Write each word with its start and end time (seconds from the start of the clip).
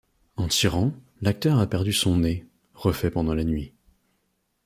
En 0.35 0.47
tirant, 0.47 0.93
l'acteur 1.21 1.59
a 1.59 1.67
perdu 1.67 1.93
son 1.93 2.17
nez, 2.17 2.43
refait 2.73 3.11
pendant 3.11 3.35
la 3.35 3.43
nuit. 3.43 3.71